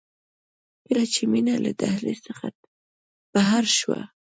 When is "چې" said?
1.13-1.21